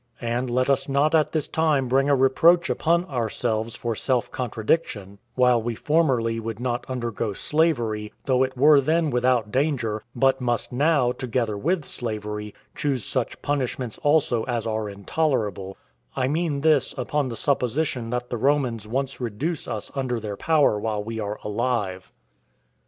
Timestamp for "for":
3.75-3.95